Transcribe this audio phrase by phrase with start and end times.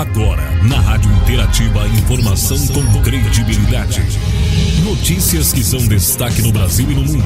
[0.00, 4.00] Agora, na Rádio Interativa, informação com credibilidade.
[4.82, 7.22] Notícias que são destaque no Brasil e no mundo.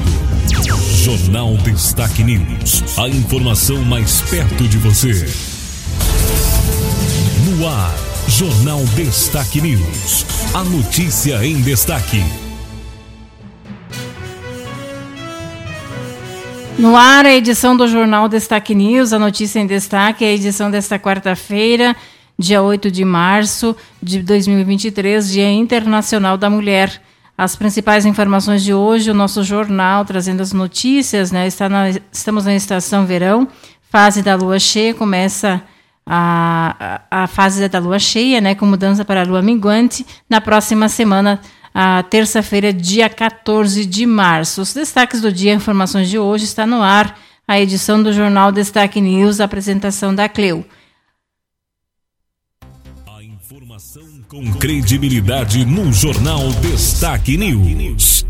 [1.01, 2.99] Jornal Destaque News.
[2.99, 5.25] A informação mais perto de você.
[7.49, 7.95] No ar,
[8.27, 10.25] Jornal Destaque News.
[10.53, 12.25] A notícia em destaque.
[16.77, 20.99] No ar, a edição do Jornal Destaque News, a notícia em destaque, a edição desta
[20.99, 21.95] quarta-feira,
[22.37, 27.01] dia 8 de março de 2023, Dia Internacional da Mulher.
[27.37, 31.47] As principais informações de hoje, o nosso jornal trazendo as notícias, né?
[31.47, 33.47] Está na, estamos na estação verão,
[33.89, 35.61] fase da lua cheia, começa
[36.05, 38.55] a, a, a fase da lua cheia, né?
[38.55, 40.05] Com mudança para a lua minguante.
[40.29, 41.41] Na próxima semana,
[41.73, 44.61] a terça-feira, dia 14 de março.
[44.61, 49.01] Os destaques do dia, informações de hoje, está no ar a edição do Jornal Destaque
[49.01, 50.65] News, apresentação da Cleu.
[54.35, 58.25] Com credibilidade no Jornal Destaque News.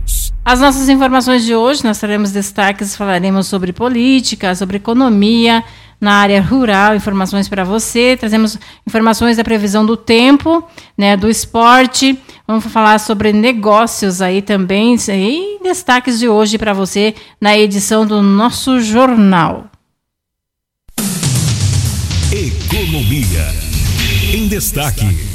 [0.46, 5.64] As nossas informações de hoje, nós teremos destaques, falaremos sobre política, sobre economia,
[6.00, 8.16] na área rural, informações para você.
[8.16, 10.64] Trazemos informações da previsão do tempo,
[10.96, 12.16] né, do esporte.
[12.48, 18.22] Vamos falar sobre negócios aí também e destaques de hoje para você na edição do
[18.22, 19.72] nosso jornal.
[22.32, 23.48] Economia
[24.32, 25.35] em destaque.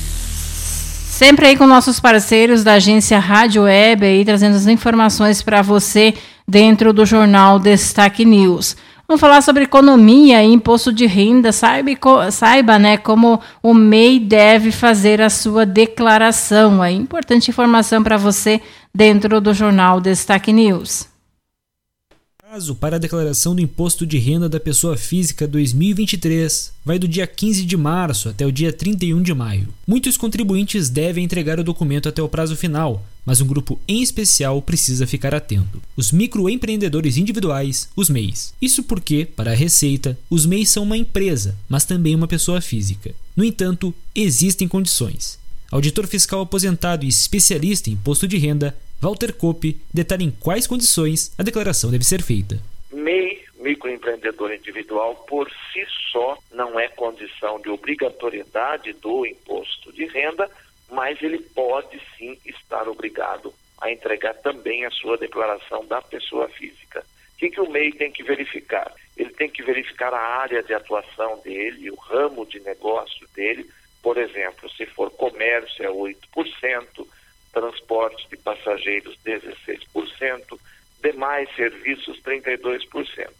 [1.21, 6.15] Sempre aí com nossos parceiros da agência Rádio Web aí trazendo as informações para você
[6.49, 8.75] dentro do jornal Destaque News.
[9.07, 11.53] Vamos falar sobre economia e imposto de renda.
[11.53, 16.83] Saiba, saiba né, como o MEI deve fazer a sua declaração.
[16.83, 18.59] É importante informação para você
[18.95, 21.10] dentro do jornal Destaque News
[22.51, 27.25] prazo para a declaração do Imposto de Renda da Pessoa Física 2023 vai do dia
[27.25, 29.69] 15 de março até o dia 31 de maio.
[29.87, 34.61] Muitos contribuintes devem entregar o documento até o prazo final, mas um grupo em especial
[34.61, 38.53] precisa ficar atento: os microempreendedores individuais, os MEIs.
[38.61, 43.15] Isso porque, para a Receita, os MEIs são uma empresa, mas também uma pessoa física.
[43.37, 45.39] No entanto, existem condições.
[45.71, 51.33] Auditor fiscal aposentado e especialista em imposto de renda Walter Kopp detalha em quais condições
[51.39, 52.61] a declaração deve ser feita.
[52.93, 60.51] MEI, microempreendedor individual, por si só não é condição de obrigatoriedade do imposto de renda,
[60.91, 67.03] mas ele pode sim estar obrigado a entregar também a sua declaração da pessoa física.
[67.35, 68.93] O que, que o MEI tem que verificar?
[69.17, 73.67] Ele tem que verificar a área de atuação dele, o ramo de negócio dele.
[74.03, 77.07] Por exemplo, se for comércio é 8%,
[77.53, 80.59] transporte de passageiros 16%,
[81.03, 83.31] demais serviços 32%.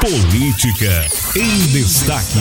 [0.00, 2.38] Política em destaque.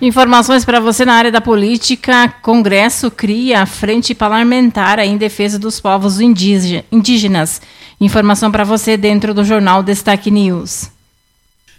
[0.00, 2.28] Informações para você na área da política.
[2.40, 7.60] Congresso cria a frente parlamentar em defesa dos povos indígenas.
[8.00, 10.97] Informação para você dentro do jornal Destaque News.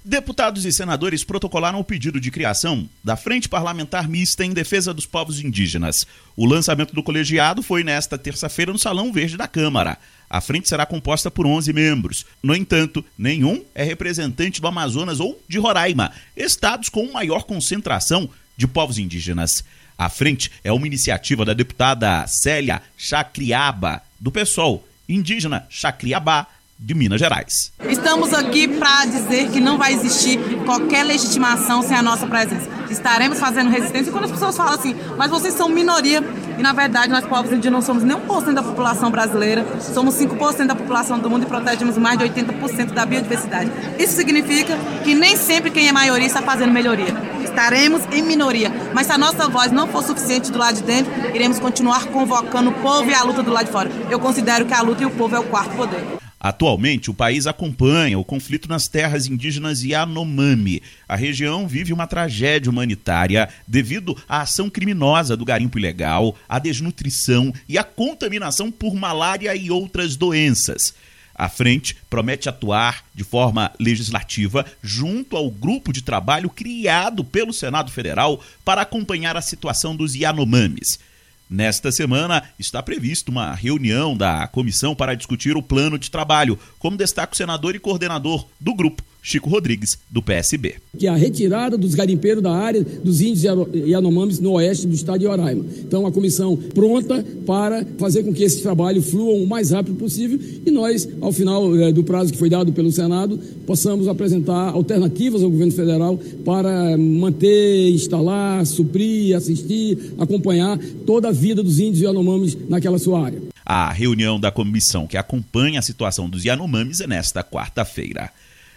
[0.03, 5.05] Deputados e senadores protocolaram o pedido de criação da Frente Parlamentar Mista em Defesa dos
[5.05, 6.07] Povos Indígenas.
[6.37, 9.97] O lançamento do colegiado foi nesta terça-feira no Salão Verde da Câmara.
[10.29, 12.25] A frente será composta por 11 membros.
[12.41, 18.67] No entanto, nenhum é representante do Amazonas ou de Roraima, estados com maior concentração de
[18.67, 19.65] povos indígenas.
[19.97, 26.47] A frente é uma iniciativa da deputada Célia Chacriaba, do PSOL, indígena Chacriabá,
[26.79, 27.73] de Minas Gerais.
[27.89, 32.69] Estamos aqui para dizer que não vai existir qualquer legitimação sem a nossa presença.
[32.89, 34.09] Estaremos fazendo resistência.
[34.09, 36.23] E quando as pessoas falam assim, mas vocês são minoria,
[36.57, 40.67] e na verdade nós povos indígenas não somos nem 1% da população brasileira, somos 5%
[40.67, 43.69] da população do mundo e protegemos mais de 80% da biodiversidade.
[43.99, 47.13] Isso significa que nem sempre quem é maioria está fazendo melhoria.
[47.43, 51.11] Estaremos em minoria, mas se a nossa voz não for suficiente do lado de dentro,
[51.35, 53.91] iremos continuar convocando o povo e a luta do lado de fora.
[54.09, 56.18] Eu considero que a luta e o povo é o quarto poder.
[56.39, 60.81] Atualmente, o país acompanha o conflito nas terras indígenas Yanomami.
[61.05, 67.53] A região vive uma tragédia humanitária devido à ação criminosa do garimpo ilegal, à desnutrição
[67.67, 70.93] e à contaminação por malária e outras doenças.
[71.35, 77.91] A frente promete atuar de forma legislativa junto ao grupo de trabalho criado pelo Senado
[77.91, 80.99] Federal para acompanhar a situação dos Yanomamis.
[81.49, 86.95] Nesta semana está prevista uma reunião da comissão para discutir o plano de trabalho, como
[86.95, 90.75] destaca o senador e coordenador do grupo, Chico Rodrigues, do PSB.
[90.97, 93.43] Que é a retirada dos garimpeiros da área dos índios
[93.73, 95.65] Yanomamis no oeste do estado de Roraima.
[95.79, 100.39] Então, a comissão pronta para fazer com que esse trabalho flua o mais rápido possível
[100.65, 105.43] e nós, ao final é, do prazo que foi dado pelo Senado, possamos apresentar alternativas
[105.43, 112.57] ao governo federal para manter, instalar, suprir, assistir, acompanhar toda a vida dos índios Yanomamis
[112.67, 113.41] naquela sua área.
[113.65, 118.31] A reunião da comissão que acompanha a situação dos Yanomamis é nesta quarta-feira.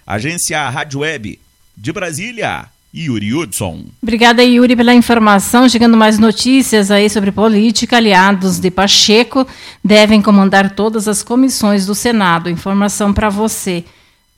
[0.07, 1.39] Agência Rádio Web
[1.77, 3.87] de Brasília, Yuri Hudson.
[4.03, 5.69] Obrigada, Yuri, pela informação.
[5.69, 7.97] Chegando mais notícias aí sobre política.
[7.97, 9.47] Aliados de Pacheco
[9.83, 12.51] devem comandar todas as comissões do Senado.
[12.51, 13.85] Informação para você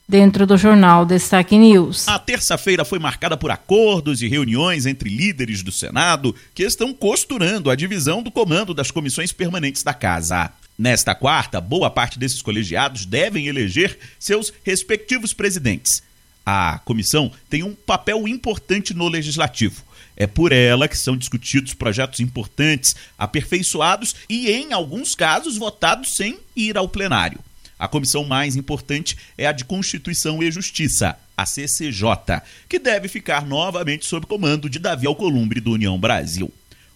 [0.09, 2.07] dentro do jornal Destaque News.
[2.07, 7.71] A terça-feira foi marcada por acordos e reuniões entre líderes do Senado que estão costurando
[7.71, 10.53] a divisão do comando das comissões permanentes da Casa.
[10.77, 16.03] Nesta quarta, boa parte desses colegiados devem eleger seus respectivos presidentes.
[16.45, 19.83] A comissão tem um papel importante no legislativo.
[20.17, 26.39] É por ela que são discutidos projetos importantes, aperfeiçoados e, em alguns casos, votados sem
[26.55, 27.39] ir ao plenário.
[27.79, 33.45] A comissão mais importante é a de Constituição e Justiça, a CCJ, que deve ficar
[33.45, 36.53] novamente sob comando de Davi Alcolumbre do União Brasil.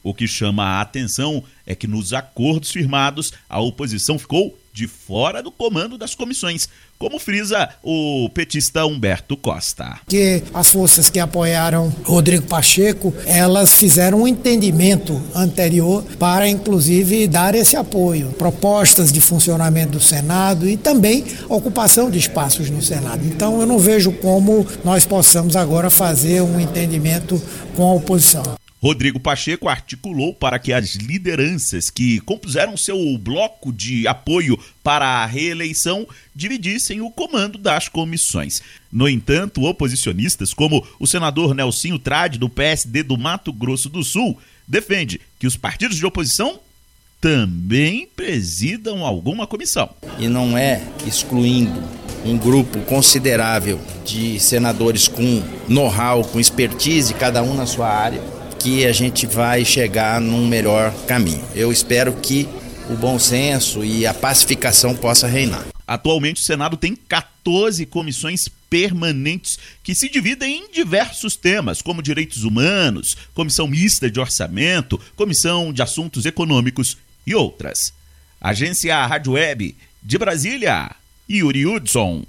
[0.08, 5.42] O que chama a atenção é que nos acordos firmados, a oposição ficou de fora
[5.42, 6.66] do comando das comissões,
[6.98, 10.00] como frisa o petista Humberto Costa.
[10.08, 17.54] Que as forças que apoiaram Rodrigo Pacheco, elas fizeram um entendimento anterior para inclusive dar
[17.54, 23.26] esse apoio, propostas de funcionamento do Senado e também ocupação de espaços no Senado.
[23.26, 27.38] Então eu não vejo como nós possamos agora fazer um entendimento
[27.76, 28.56] com a oposição.
[28.80, 35.26] Rodrigo Pacheco articulou para que as lideranças que compuseram seu bloco de apoio para a
[35.26, 38.62] reeleição dividissem o comando das comissões.
[38.90, 44.38] No entanto, oposicionistas, como o senador Nelsinho Trade, do PSD do Mato Grosso do Sul,
[44.66, 46.60] defende que os partidos de oposição
[47.20, 49.90] também presidam alguma comissão.
[50.20, 51.82] E não é excluindo
[52.24, 58.84] um grupo considerável de senadores com know-how, com expertise, cada um na sua área que
[58.86, 61.42] a gente vai chegar num melhor caminho.
[61.54, 62.48] Eu espero que
[62.90, 65.66] o bom senso e a pacificação possa reinar.
[65.86, 72.44] Atualmente o Senado tem 14 comissões permanentes que se dividem em diversos temas, como direitos
[72.44, 77.92] humanos, comissão mista de orçamento, comissão de assuntos econômicos e outras.
[78.40, 80.90] Agência Rádio Web de Brasília,
[81.30, 82.24] Yuri Hudson.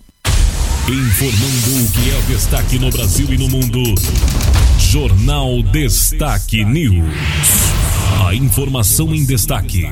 [0.88, 3.84] Informando o que é destaque no Brasil e no mundo.
[4.92, 7.14] Jornal Destaque News.
[8.28, 9.88] A informação em destaque.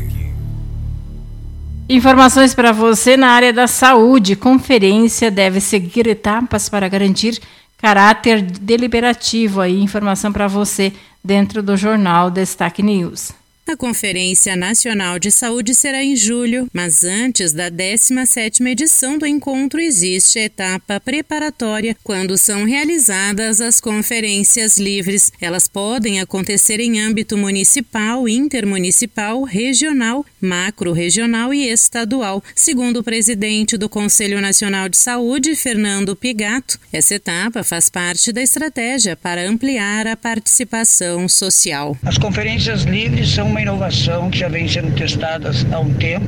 [1.87, 4.35] Informações para você na área da saúde.
[4.35, 7.39] Conferência deve seguir etapas para garantir
[7.77, 9.61] caráter deliberativo.
[9.61, 10.91] Aí, informação para você
[11.23, 13.33] dentro do Jornal Destaque News.
[13.67, 19.81] A Conferência Nacional de Saúde será em julho, mas antes da 17ª edição do encontro
[19.81, 25.33] existe a etapa preparatória, quando são realizadas as conferências livres.
[25.41, 32.41] Elas podem acontecer em âmbito municipal, intermunicipal, regional, macro-regional e estadual.
[32.55, 38.41] Segundo o presidente do Conselho Nacional de Saúde, Fernando Pigato, essa etapa faz parte da
[38.41, 41.97] estratégia para ampliar a participação social.
[42.05, 46.27] As conferências livres são uma inovação que já vem sendo testada há um tempo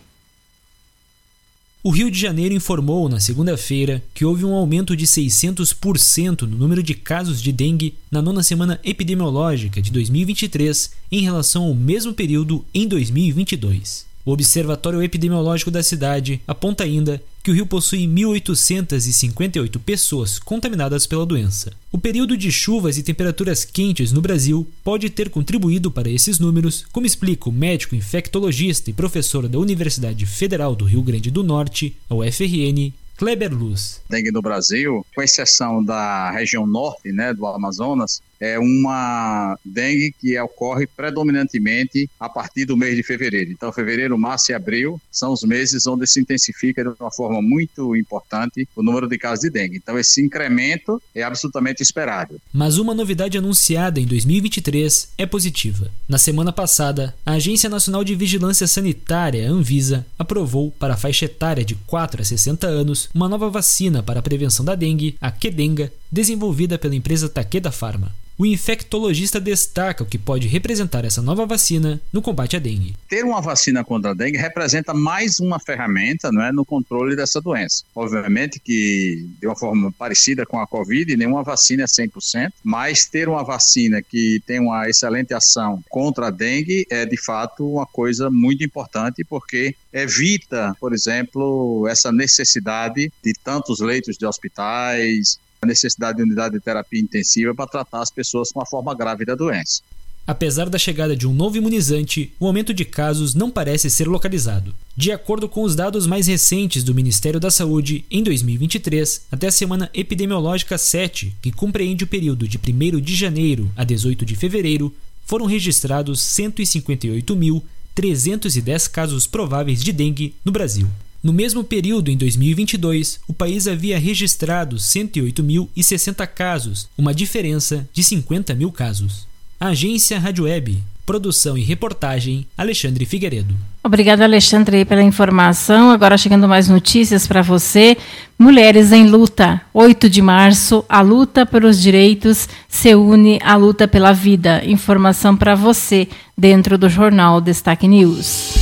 [1.83, 6.83] O Rio de Janeiro informou na segunda-feira que houve um aumento de 600% no número
[6.83, 12.63] de casos de dengue na nona semana epidemiológica de 2023 em relação ao mesmo período
[12.75, 14.10] em 2022.
[14.31, 21.27] O Observatório Epidemiológico da cidade aponta ainda que o Rio possui 1.858 pessoas contaminadas pela
[21.27, 21.73] doença.
[21.91, 26.87] O período de chuvas e temperaturas quentes no Brasil pode ter contribuído para esses números,
[26.93, 31.97] como explica o médico infectologista e professor da Universidade Federal do Rio Grande do Norte,
[32.09, 34.01] a UFRN, Kleber Luz.
[34.09, 40.39] Dengue no Brasil, com exceção da região norte, né, do Amazonas, é uma dengue que
[40.41, 43.51] ocorre predominantemente a partir do mês de fevereiro.
[43.51, 47.95] Então, fevereiro, março e abril são os meses onde se intensifica de uma forma muito
[47.95, 49.77] importante o número de casos de dengue.
[49.77, 52.41] Então, esse incremento é absolutamente esperado.
[52.53, 55.91] Mas uma novidade anunciada em 2023 é positiva.
[56.09, 61.65] Na semana passada, a Agência Nacional de Vigilância Sanitária, Anvisa, aprovou para a faixa etária
[61.65, 65.93] de 4 a 60 anos uma nova vacina para a prevenção da dengue, a Kedenga,
[66.11, 68.13] desenvolvida pela empresa Takeda Pharma.
[68.41, 72.97] O infectologista destaca o que pode representar essa nova vacina no combate à dengue.
[73.07, 77.39] Ter uma vacina contra a dengue representa mais uma ferramenta não é, no controle dessa
[77.39, 77.85] doença.
[77.95, 83.29] Obviamente que, de uma forma parecida com a Covid, nenhuma vacina é 100%, mas ter
[83.29, 88.31] uma vacina que tem uma excelente ação contra a dengue é, de fato, uma coisa
[88.31, 96.17] muito importante, porque evita, por exemplo, essa necessidade de tantos leitos de hospitais, a necessidade
[96.17, 99.83] de unidade de terapia intensiva para tratar as pessoas com a forma grave da doença.
[100.27, 104.73] Apesar da chegada de um novo imunizante, o aumento de casos não parece ser localizado.
[104.97, 109.53] De acordo com os dados mais recentes do Ministério da Saúde, em 2023, até a
[109.53, 114.95] semana epidemiológica 7, que compreende o período de 1 de janeiro a 18 de fevereiro,
[115.27, 120.87] foram registrados 158.310 casos prováveis de dengue no Brasil.
[121.23, 128.55] No mesmo período, em 2022, o país havia registrado 108.060 casos, uma diferença de 50
[128.55, 129.27] mil casos.
[129.59, 130.83] Agência Rádio Web.
[131.05, 133.55] Produção e reportagem Alexandre Figueiredo.
[133.85, 135.91] Obrigada, Alexandre, pela informação.
[135.91, 137.97] Agora chegando mais notícias para você.
[138.39, 139.61] Mulheres em luta.
[139.75, 144.63] 8 de março, a luta pelos direitos se une à luta pela vida.
[144.65, 146.09] Informação para você
[146.39, 148.60] dentro do jornal Destaque News.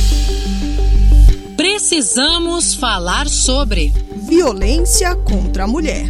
[1.79, 3.93] Precisamos falar sobre
[4.27, 6.07] violência contra a mulher.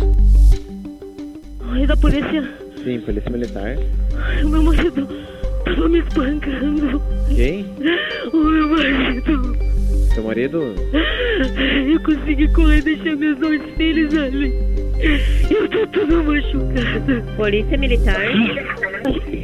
[1.71, 2.41] Oi, da polícia.
[2.83, 3.77] Sim, polícia militar.
[4.17, 5.07] Ai, o meu marido
[5.63, 6.99] tava me espancando.
[7.35, 7.67] Quem?
[8.33, 9.57] O meu marido.
[10.11, 10.73] Seu marido?
[11.88, 14.51] Eu consegui correr e deixar meus dois filhos ali.
[15.51, 17.21] Eu tô toda machucada.
[17.38, 18.25] Polícia militar?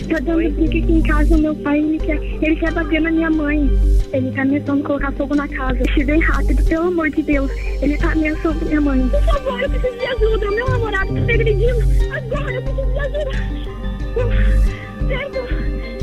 [0.08, 3.70] Tô dando aqui em casa, meu pai ele quer, ele quer bater na minha mãe.
[4.14, 5.80] Ele tá ameaçando colocar fogo na casa.
[5.94, 7.52] Se bem rápido, pelo amor de Deus.
[7.82, 9.10] Ele tá ameaçando minha mãe.
[9.10, 10.52] Por favor, eu preciso de ajuda.
[10.52, 11.80] Meu namorado tá me agredindo.
[12.16, 13.32] Agora eu preciso de ajuda.
[15.08, 15.38] Certo?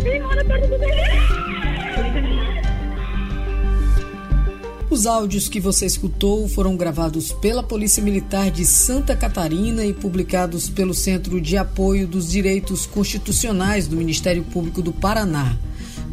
[0.05, 0.79] Ele mora perto do
[4.93, 10.69] Os áudios que você escutou foram gravados pela Polícia Militar de Santa Catarina e publicados
[10.69, 15.57] pelo Centro de Apoio dos Direitos Constitucionais do Ministério Público do Paraná.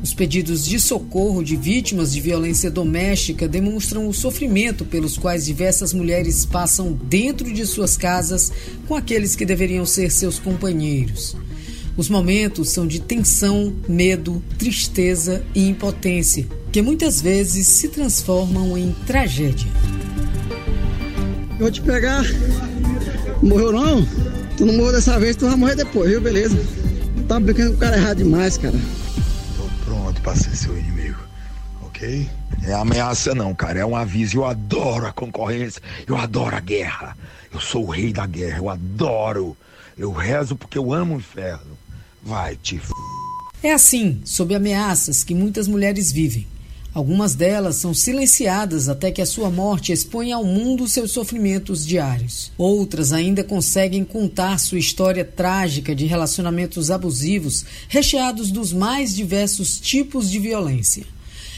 [0.02, 5.94] Os pedidos de socorro de vítimas de violência doméstica demonstram o sofrimento pelos quais diversas
[5.94, 8.50] mulheres passam dentro de suas casas
[8.88, 11.36] com aqueles que deveriam ser seus companheiros.
[12.00, 18.94] Os momentos são de tensão, medo, tristeza e impotência, que muitas vezes se transformam em
[19.06, 19.70] tragédia.
[21.51, 22.24] Eu vou te pegar.
[23.44, 24.06] Morreu não?
[24.56, 26.22] Tu não morreu dessa vez, tu vai morrer depois, viu?
[26.22, 26.58] Beleza?
[27.27, 28.79] tá brincando com o cara errado demais, cara.
[29.58, 31.20] Tô pronto pra ser seu inimigo,
[31.82, 32.29] ok?
[32.63, 34.38] É ameaça não, cara, é um aviso.
[34.38, 37.18] Eu adoro a concorrência, eu adoro a guerra.
[37.53, 39.58] Eu sou o rei da guerra, eu adoro.
[39.98, 41.77] Eu rezo porque eu amo o inferno.
[42.30, 42.94] Vai te f...
[43.64, 46.46] É assim, sob ameaças, que muitas mulheres vivem.
[46.94, 52.52] Algumas delas são silenciadas até que a sua morte exponha ao mundo seus sofrimentos diários.
[52.56, 60.30] Outras ainda conseguem contar sua história trágica de relacionamentos abusivos, recheados dos mais diversos tipos
[60.30, 61.08] de violência.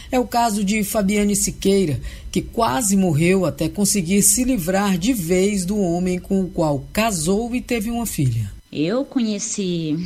[0.10, 2.00] É o caso de Fabiane Siqueira,
[2.32, 7.54] que quase morreu até conseguir se livrar de vez do homem com o qual casou
[7.54, 8.50] e teve uma filha.
[8.72, 9.98] Eu conheci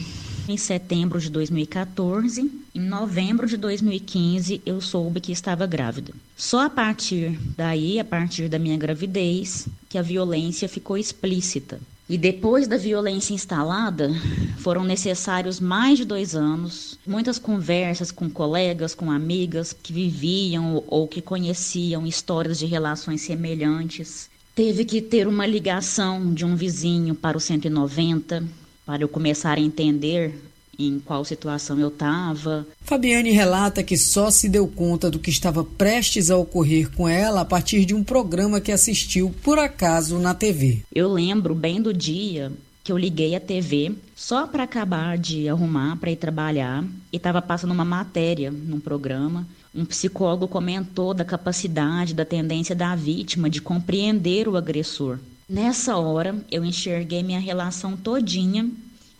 [0.51, 2.51] em setembro de 2014.
[2.73, 6.13] Em novembro de 2015, eu soube que estava grávida.
[6.35, 11.79] Só a partir daí, a partir da minha gravidez, que a violência ficou explícita.
[12.07, 14.11] E depois da violência instalada,
[14.59, 21.07] foram necessários mais de dois anos, muitas conversas com colegas, com amigas que viviam ou
[21.07, 24.29] que conheciam histórias de relações semelhantes.
[24.53, 28.43] Teve que ter uma ligação de um vizinho para o 190
[28.85, 30.39] para eu começar a entender
[30.77, 32.67] em qual situação eu estava.
[32.81, 37.41] Fabiane relata que só se deu conta do que estava prestes a ocorrer com ela
[37.41, 40.83] a partir de um programa que assistiu por acaso na TV.
[40.93, 42.51] Eu lembro bem do dia
[42.83, 47.41] que eu liguei a TV só para acabar de arrumar para ir trabalhar e estava
[47.41, 49.47] passando uma matéria num programa.
[49.73, 55.17] Um psicólogo comentou da capacidade, da tendência da vítima de compreender o agressor.
[55.47, 58.67] Nessa hora, eu enxerguei minha relação todinha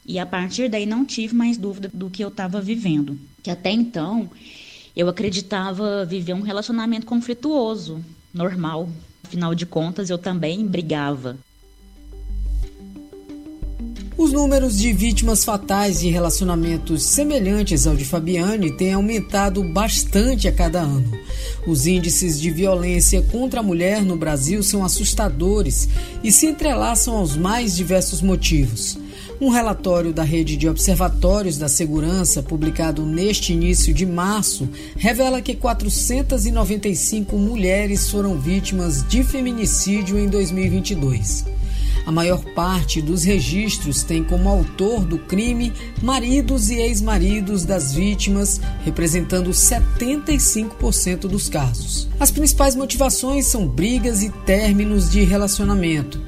[0.04, 3.18] e a partir daí não tive mais dúvida do que eu estava vivendo.
[3.44, 4.30] Que até então
[4.96, 8.04] eu acreditava viver um relacionamento conflituoso,
[8.34, 8.90] normal.
[9.24, 11.38] Afinal de contas, eu também brigava.
[14.18, 20.54] Os números de vítimas fatais de relacionamentos semelhantes ao de Fabiane têm aumentado bastante a
[20.54, 21.12] cada ano.
[21.68, 25.90] Os índices de violência contra a mulher no Brasil são assustadores
[26.24, 28.98] e se entrelaçam aos mais diversos motivos.
[29.42, 35.54] Um relatório da Rede de Observatórios da Segurança, publicado neste início de março, revela que
[35.54, 41.65] 495 mulheres foram vítimas de feminicídio em 2022.
[42.06, 48.62] A maior parte dos registros tem como autor do crime maridos e ex-maridos das vítimas,
[48.84, 52.08] representando 75% dos casos.
[52.20, 56.22] As principais motivações são brigas e términos de relacionamento.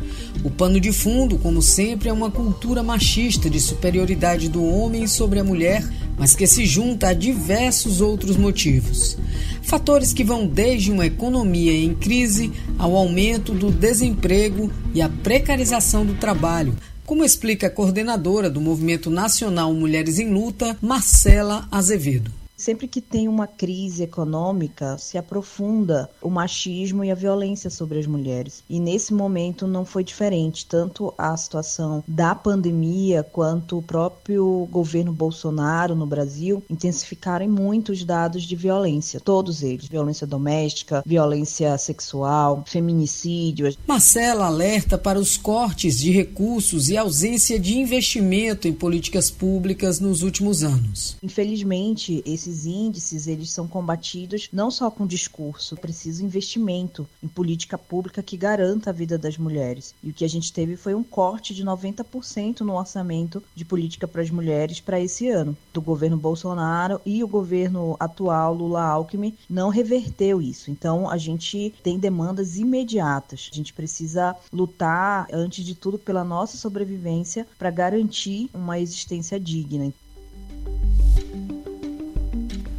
[0.43, 5.39] O pano de fundo, como sempre, é uma cultura machista de superioridade do homem sobre
[5.39, 5.83] a mulher,
[6.17, 9.17] mas que se junta a diversos outros motivos.
[9.61, 16.05] Fatores que vão desde uma economia em crise ao aumento do desemprego e a precarização
[16.05, 16.75] do trabalho,
[17.05, 22.36] como explica a coordenadora do Movimento Nacional Mulheres em Luta, Marcela Azevedo.
[22.57, 28.07] Sempre que tem uma crise econômica, se aprofunda o machismo e a violência sobre as
[28.07, 28.63] mulheres.
[28.67, 30.65] E nesse momento não foi diferente.
[30.65, 38.03] Tanto a situação da pandemia quanto o próprio governo Bolsonaro no Brasil intensificaram muito os
[38.03, 39.19] dados de violência.
[39.19, 43.71] Todos eles: violência doméstica, violência sexual, feminicídio.
[43.85, 50.23] Marcela alerta para os cortes de recursos e ausência de investimento em políticas públicas nos
[50.23, 51.17] últimos anos.
[51.21, 57.77] Infelizmente, esse esses índices eles são combatidos não só com discurso, preciso investimento em política
[57.77, 59.93] pública que garanta a vida das mulheres.
[60.01, 64.07] E o que a gente teve foi um corte de 90% no orçamento de política
[64.07, 69.35] para as mulheres para esse ano, do governo Bolsonaro e o governo atual Lula Alckmin
[69.49, 70.71] não reverteu isso.
[70.71, 73.49] Então a gente tem demandas imediatas.
[73.51, 79.91] A gente precisa lutar antes de tudo pela nossa sobrevivência para garantir uma existência digna.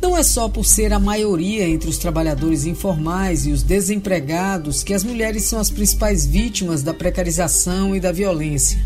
[0.08, 4.94] Não é só por ser a maioria entre os trabalhadores informais e os desempregados que
[4.94, 8.80] as mulheres são as principais vítimas da precarização e da violência.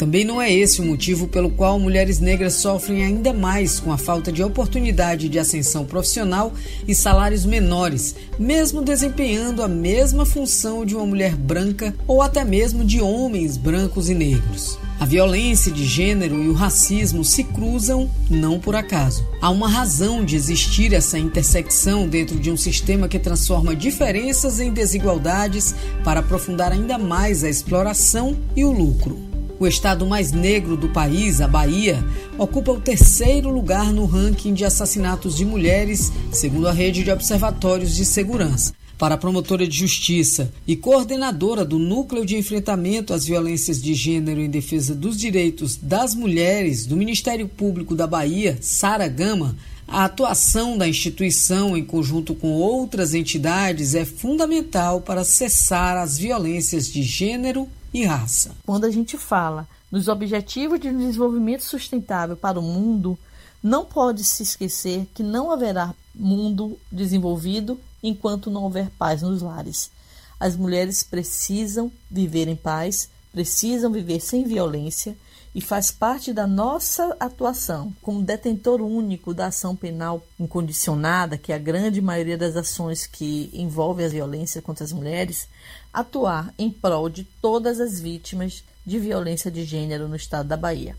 [0.00, 3.98] Também não é esse o motivo pelo qual mulheres negras sofrem ainda mais com a
[3.98, 6.54] falta de oportunidade de ascensão profissional
[6.88, 12.82] e salários menores, mesmo desempenhando a mesma função de uma mulher branca ou até mesmo
[12.82, 14.78] de homens brancos e negros.
[14.98, 19.22] A violência de gênero e o racismo se cruzam não por acaso.
[19.38, 24.72] Há uma razão de existir essa intersecção dentro de um sistema que transforma diferenças em
[24.72, 29.29] desigualdades para aprofundar ainda mais a exploração e o lucro.
[29.60, 32.02] O estado mais negro do país, a Bahia,
[32.38, 37.94] ocupa o terceiro lugar no ranking de assassinatos de mulheres, segundo a rede de observatórios
[37.94, 38.72] de segurança.
[38.96, 44.40] Para a promotora de justiça e coordenadora do Núcleo de Enfrentamento às Violências de Gênero
[44.40, 49.54] em Defesa dos Direitos das Mulheres do Ministério Público da Bahia, Sara Gama,
[49.86, 56.90] a atuação da instituição em conjunto com outras entidades é fundamental para cessar as violências
[56.90, 58.56] de gênero e raça.
[58.64, 63.18] Quando a gente fala nos Objetivos de Desenvolvimento Sustentável para o Mundo,
[63.62, 69.90] não pode se esquecer que não haverá mundo desenvolvido enquanto não houver paz nos lares.
[70.38, 75.16] As mulheres precisam viver em paz, precisam viver sem violência
[75.54, 81.56] e faz parte da nossa atuação como detentor único da ação penal incondicionada, que é
[81.56, 85.48] a grande maioria das ações que envolvem a violência contra as mulheres,
[85.92, 90.96] atuar em prol de todas as vítimas de violência de gênero no estado da Bahia.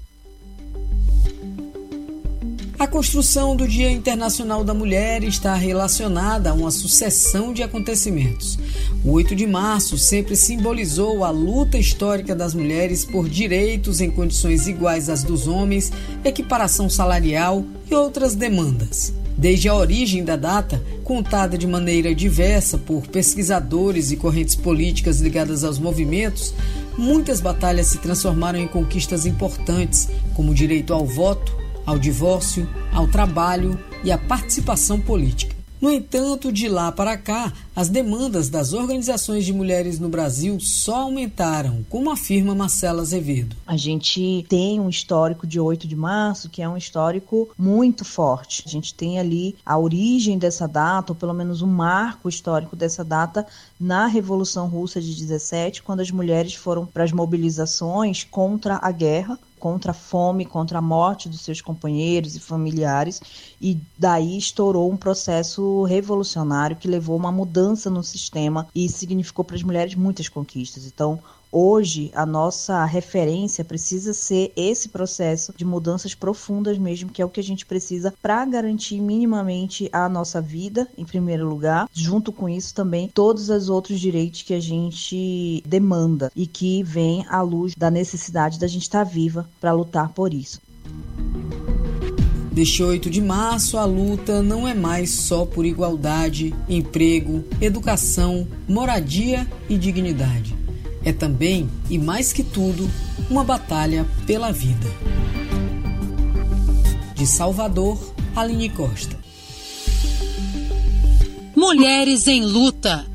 [2.82, 8.58] A construção do Dia Internacional da Mulher está relacionada a uma sucessão de acontecimentos.
[9.06, 14.65] O 8 de março sempre simbolizou a luta histórica das mulheres por direitos em condições
[14.65, 15.91] iguais às dos homens,
[16.25, 19.13] equiparação salarial e outras demandas.
[19.38, 25.63] Desde a origem da data, contada de maneira diversa por pesquisadores e correntes políticas ligadas
[25.63, 26.54] aos movimentos,
[26.98, 33.08] muitas batalhas se transformaram em conquistas importantes, como o direito ao voto, ao divórcio, ao
[33.08, 35.61] trabalho e à participação política.
[35.82, 41.02] No entanto, de lá para cá, as demandas das organizações de mulheres no Brasil só
[41.02, 43.56] aumentaram, como afirma Marcela Azevedo.
[43.65, 48.62] A gente tem um histórico de 8 de março que é um histórico muito forte.
[48.63, 53.04] A gente tem ali a origem dessa data, ou pelo menos um marco histórico dessa
[53.04, 53.48] data,
[53.80, 59.39] na Revolução Russa de 17, quando as mulheres foram para as mobilizações contra a guerra
[59.62, 63.21] contra a fome, contra a morte dos seus companheiros e familiares,
[63.62, 69.56] e daí estourou um processo revolucionário que levou uma mudança no sistema e significou para
[69.56, 70.88] as mulheres muitas conquistas.
[70.88, 71.19] Então,
[71.54, 77.30] Hoje, a nossa referência precisa ser esse processo de mudanças profundas mesmo, que é o
[77.30, 81.90] que a gente precisa para garantir minimamente a nossa vida, em primeiro lugar.
[81.94, 87.26] Junto com isso, também todos os outros direitos que a gente demanda e que vem
[87.28, 90.62] à luz da necessidade da gente estar tá viva para lutar por isso.
[92.50, 99.46] Deste 8 de março, a luta não é mais só por igualdade, emprego, educação, moradia
[99.70, 100.62] e dignidade
[101.04, 102.90] é também, e mais que tudo,
[103.30, 104.88] uma batalha pela vida.
[107.16, 108.00] De Salvador,
[108.36, 109.18] Aline Costa.
[111.56, 113.06] Mulheres em luta.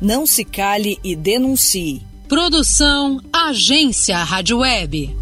[0.00, 2.02] Não se cale e denuncie.
[2.28, 5.16] Produção Agência Rádio Web.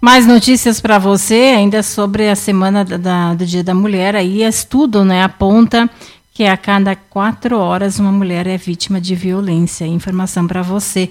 [0.00, 4.14] Mais notícias para você, ainda sobre a semana da, do Dia da Mulher.
[4.14, 5.88] Aí, estudo né, aponta
[6.34, 9.86] que a cada quatro horas uma mulher é vítima de violência.
[9.86, 11.08] Informação para você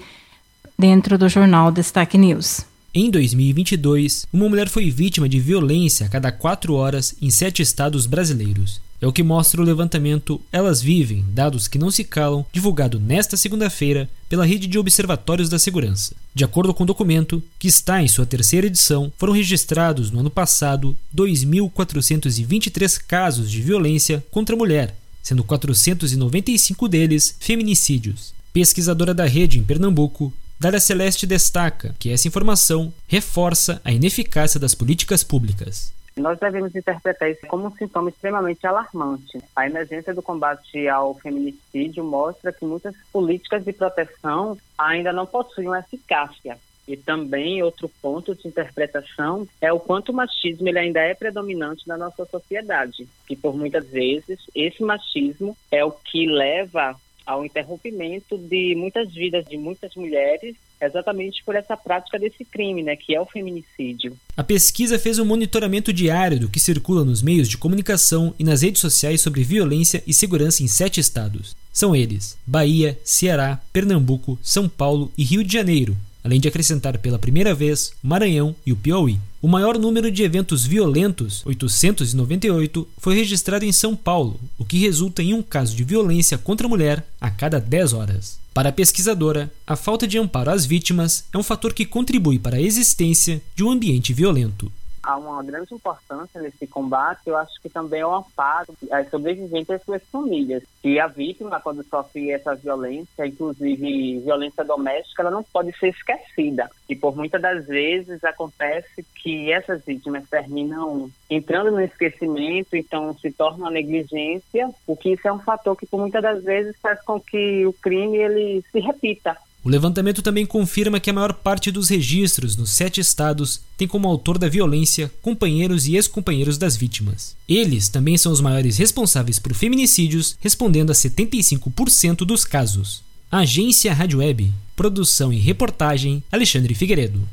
[0.77, 2.65] dentro do jornal Destaque News.
[2.93, 8.05] Em 2022, uma mulher foi vítima de violência a cada quatro horas em sete estados
[8.05, 8.81] brasileiros.
[9.01, 13.35] É o que mostra o levantamento Elas Vivem, Dados que Não Se Calam, divulgado nesta
[13.35, 16.15] segunda-feira pela Rede de Observatórios da Segurança.
[16.35, 20.29] De acordo com o documento, que está em sua terceira edição, foram registrados no ano
[20.29, 28.35] passado 2.423 casos de violência contra a mulher, sendo 495 deles feminicídios.
[28.51, 34.75] Pesquisadora da rede em Pernambuco, Dália Celeste destaca que essa informação reforça a ineficácia das
[34.75, 35.91] políticas públicas.
[36.15, 39.41] Nós devemos interpretar isso como um sintoma extremamente alarmante.
[39.55, 45.73] A emergência do combate ao feminicídio mostra que muitas políticas de proteção ainda não possuem
[45.79, 46.57] eficácia.
[46.87, 51.87] E também outro ponto de interpretação é o quanto o machismo ele ainda é predominante
[51.87, 58.37] na nossa sociedade, que por muitas vezes esse machismo é o que leva ao interrompimento
[58.37, 63.21] de muitas vidas de muitas mulheres, exatamente por essa prática desse crime, né, que é
[63.21, 64.17] o feminicídio.
[64.35, 68.61] A pesquisa fez um monitoramento diário do que circula nos meios de comunicação e nas
[68.61, 71.55] redes sociais sobre violência e segurança em sete estados.
[71.71, 77.19] São eles: Bahia, Ceará, Pernambuco, São Paulo e Rio de Janeiro, além de acrescentar pela
[77.19, 79.19] primeira vez Maranhão e o Piauí.
[79.41, 85.21] O maior número de eventos violentos, 898, foi registrado em São Paulo, o que resulta
[85.21, 88.39] em um caso de violência contra a mulher a cada 10 horas.
[88.53, 92.57] Para a pesquisadora, a falta de amparo às vítimas é um fator que contribui para
[92.57, 94.71] a existência de um ambiente violento.
[95.03, 99.69] Há uma grande importância nesse combate, eu acho que também é o amparo às sobreviventes
[99.69, 100.63] e às suas famílias.
[100.83, 106.69] E a vítima, quando sofre essa violência, inclusive violência doméstica, ela não pode ser esquecida.
[106.89, 113.31] E por muitas das vezes acontece que essas vítimas terminam entrando no esquecimento, então se
[113.31, 117.19] torna negligência, o que isso é um fator que por muitas das vezes faz com
[117.19, 119.37] que o crime ele se repita.
[119.63, 124.09] O levantamento também confirma que a maior parte dos registros nos sete estados tem como
[124.09, 127.33] autor da violência companheiros e ex-companheiros das vítimas.
[127.47, 133.01] Eles também são os maiores responsáveis por feminicídios, respondendo a 75% dos casos.
[133.31, 137.27] Agência Rádio Web, produção e reportagem Alexandre Figueiredo.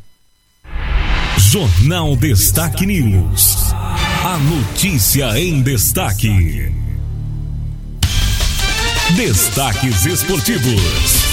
[1.36, 3.72] Jornal Destaque News.
[4.24, 6.70] A notícia em destaque.
[9.16, 11.29] Destaques esportivos.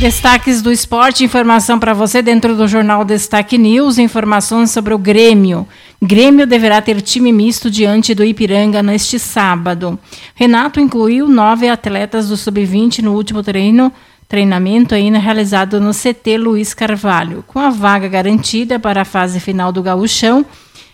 [0.00, 5.68] Destaques do esporte, informação para você dentro do jornal Destaque News, informações sobre o Grêmio.
[6.00, 9.98] Grêmio deverá ter time misto diante do Ipiranga neste sábado.
[10.34, 13.92] Renato incluiu nove atletas do Sub-20 no último treino,
[14.26, 17.44] treinamento ainda realizado no CT Luiz Carvalho.
[17.46, 20.46] Com a vaga garantida para a fase final do gauchão,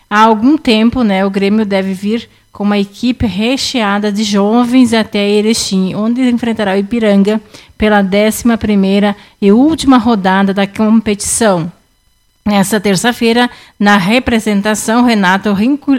[0.09, 5.29] há algum tempo né, o Grêmio deve vir com uma equipe recheada de jovens até
[5.29, 7.39] Erechim, onde enfrentará o Ipiranga
[7.77, 11.71] pela 11ª e última rodada da competição.
[12.43, 15.55] Nessa terça-feira, na representação, Renato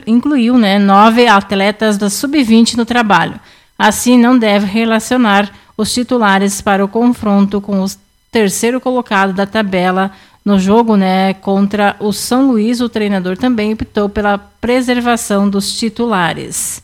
[0.07, 3.39] incluiu né, nove atletas da Sub-20 no trabalho.
[3.79, 7.87] Assim, não deve relacionar os titulares para o confronto com o
[8.33, 10.11] terceiro colocado da tabela
[10.49, 16.83] no jogo né, contra o São Luís, o treinador também optou pela preservação dos titulares.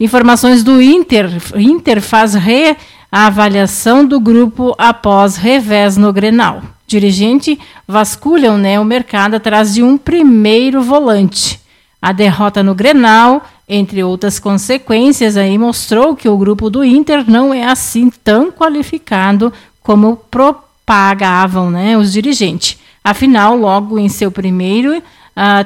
[0.00, 1.30] Informações do Inter.
[1.54, 6.60] Inter faz reavaliação do grupo após revés no Grenal.
[6.88, 11.60] Dirigente vasculham né, o mercado atrás de um primeiro volante.
[12.02, 17.54] A derrota no Grenal, entre outras consequências, aí mostrou que o grupo do Inter não
[17.54, 19.52] é assim tão qualificado
[19.84, 22.82] como propagavam né, os dirigentes.
[23.04, 25.02] Afinal, logo em seu primeiro uh,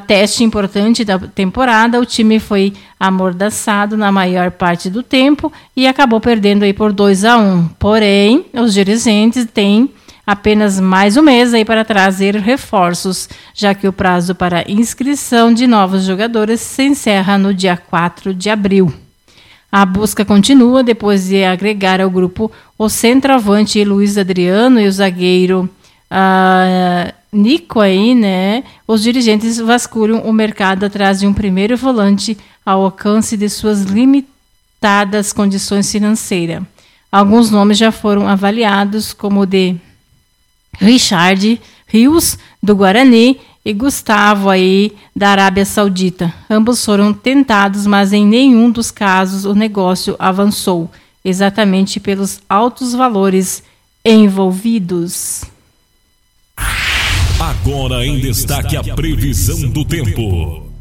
[0.09, 6.21] teste importante da temporada, o time foi amordaçado na maior parte do tempo e acabou
[6.21, 7.41] perdendo aí por 2 a 1.
[7.41, 7.69] Um.
[7.79, 9.89] Porém, os dirigentes têm
[10.27, 15.65] apenas mais um mês aí para trazer reforços, já que o prazo para inscrição de
[15.67, 18.93] novos jogadores se encerra no dia 4 de abril.
[19.71, 25.71] A busca continua depois de agregar ao grupo o centroavante Luiz Adriano e o zagueiro
[26.11, 28.65] uh, Nico aí, né?
[28.87, 35.33] Os dirigentes vasculham o mercado atrás de um primeiro volante ao alcance de suas limitadas
[35.33, 36.63] condições financeiras.
[37.11, 39.77] Alguns nomes já foram avaliados, como o de
[40.79, 46.33] Richard Rios, do Guarani, e Gustavo aí, da Arábia Saudita.
[46.49, 50.91] Ambos foram tentados, mas em nenhum dos casos o negócio avançou,
[51.23, 53.63] exatamente pelos altos valores
[54.03, 55.43] envolvidos.
[57.41, 60.73] Agora em destaque a previsão do tempo.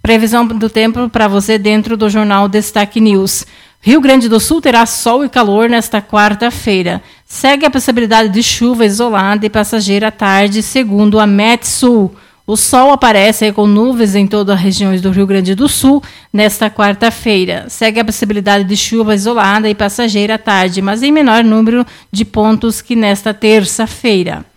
[0.00, 3.44] Previsão do tempo para você dentro do jornal Destaque News.
[3.78, 7.02] Rio Grande do Sul terá sol e calor nesta quarta-feira.
[7.26, 12.14] Segue a possibilidade de chuva isolada e passageira à tarde, segundo a Metsul.
[12.46, 16.70] O sol aparece com nuvens em todas as regiões do Rio Grande do Sul nesta
[16.70, 17.66] quarta-feira.
[17.68, 22.24] Segue a possibilidade de chuva isolada e passageira à tarde, mas em menor número de
[22.24, 24.50] pontos que nesta terça-feira.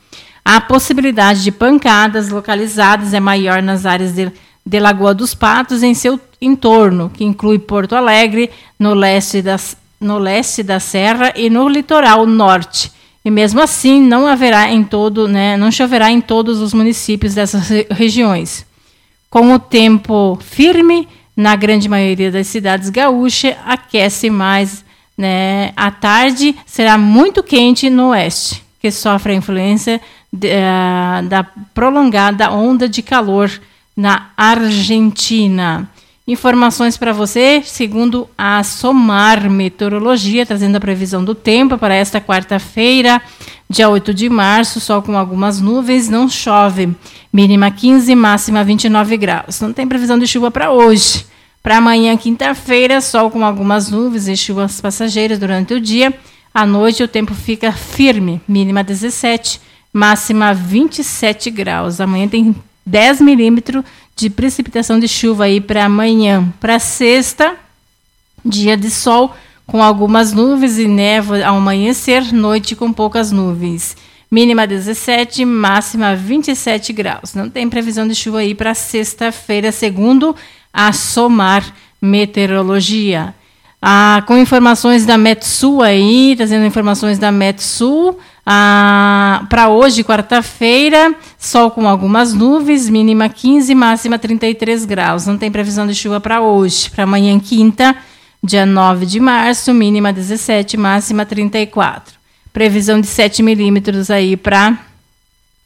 [0.48, 4.32] A possibilidade de pancadas localizadas é maior nas áreas de,
[4.64, 10.20] de Lagoa dos Patos em seu entorno, que inclui Porto Alegre, no leste, das, no
[10.20, 12.92] leste da Serra e no litoral norte.
[13.26, 17.68] E mesmo assim, não haverá em todo, né, não choverá em todos os municípios dessas
[17.90, 18.68] regiões.
[19.32, 24.86] Com o tempo firme, na grande maioria das cidades gaúchas, aquece mais.
[25.18, 25.74] Né?
[25.76, 30.00] À tarde será muito quente no oeste, que sofre a influência
[31.28, 31.44] da
[31.74, 33.52] prolongada onda de calor
[33.96, 35.90] na Argentina.
[36.28, 43.22] Informações para você, segundo a Somar Meteorologia, trazendo a previsão do tempo para esta quarta-feira,
[43.70, 46.90] dia 8 de março, sol com algumas nuvens, não chove.
[47.32, 49.62] Mínima 15, máxima 29 graus.
[49.62, 51.28] Não tem previsão de chuva para hoje.
[51.62, 56.12] Para amanhã, quinta-feira, sol com algumas nuvens e chuvas passageiras durante o dia.
[56.52, 59.62] À noite, o tempo fica firme, mínima 17
[59.96, 62.02] máxima 27 graus.
[62.02, 62.54] Amanhã tem
[62.86, 63.82] 10 milímetros
[64.14, 66.54] de precipitação de chuva aí para amanhã.
[66.60, 67.56] Para sexta,
[68.44, 69.34] dia de sol
[69.66, 73.96] com algumas nuvens e névoa ao amanhecer, noite com poucas nuvens.
[74.30, 77.34] mínima 17, máxima 27 graus.
[77.34, 80.36] Não tem previsão de chuva aí para sexta-feira, segundo
[80.74, 83.34] a Somar Meteorologia.
[83.82, 88.20] Ah, com informações da Metsul aí, trazendo informações da Metsul.
[88.46, 95.26] Ah, para hoje, quarta-feira, sol com algumas nuvens, mínima 15, máxima 33 graus.
[95.26, 96.92] Não tem previsão de chuva para hoje.
[96.92, 97.96] Para amanhã, quinta,
[98.44, 102.14] dia 9 de março, mínima 17, máxima 34.
[102.54, 104.78] Previsão de 7 milímetros aí para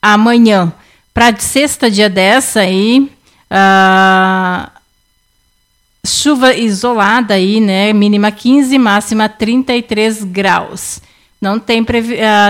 [0.01, 0.71] amanhã.
[1.13, 3.11] Para sexta, dia 10, aí.
[3.51, 4.71] Ah,
[6.05, 7.91] chuva isolada aí, né?
[7.91, 11.01] Mínima 15, máxima 33 graus.
[11.41, 11.85] Não tem, uh,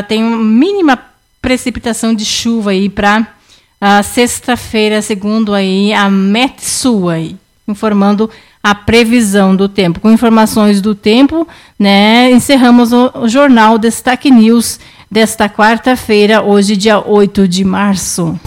[0.07, 0.99] tem mínima
[1.41, 7.35] precipitação de chuva aí para uh, sexta-feira, segundo aí a Metsu aí,
[7.67, 8.29] informando
[8.63, 9.99] a previsão do tempo.
[9.99, 11.47] Com informações do tempo,
[11.77, 18.39] né, encerramos o, o jornal Destaque News desta quarta-feira, hoje dia 8 de março.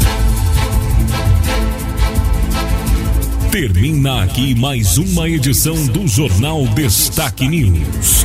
[3.51, 8.25] Termina aqui mais uma edição do Jornal Destaque News.